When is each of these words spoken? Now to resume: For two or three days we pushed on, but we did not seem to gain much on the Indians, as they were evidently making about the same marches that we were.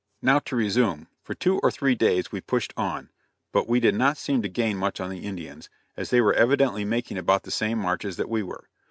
Now 0.23 0.39
to 0.39 0.55
resume: 0.55 1.09
For 1.23 1.35
two 1.35 1.59
or 1.59 1.69
three 1.69 1.93
days 1.93 2.31
we 2.31 2.41
pushed 2.41 2.73
on, 2.75 3.11
but 3.51 3.67
we 3.69 3.79
did 3.79 3.93
not 3.93 4.17
seem 4.17 4.41
to 4.41 4.49
gain 4.49 4.77
much 4.77 4.99
on 4.99 5.11
the 5.11 5.19
Indians, 5.27 5.69
as 5.95 6.09
they 6.09 6.21
were 6.21 6.33
evidently 6.33 6.83
making 6.83 7.19
about 7.19 7.43
the 7.43 7.51
same 7.51 7.77
marches 7.77 8.17
that 8.17 8.27
we 8.27 8.41
were. 8.41 8.67